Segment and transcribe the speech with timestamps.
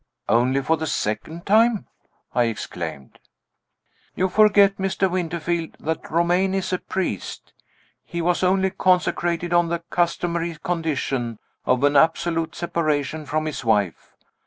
[0.27, 1.85] "Only for the second time!"
[2.33, 3.19] I exclaimed.
[4.15, 5.07] "You forget, Mr.
[5.11, 7.53] Winterfield, that Romayne is a priest.
[8.03, 11.37] He was only consecrated on the customary condition
[11.67, 14.15] of an absolute separation from his wife.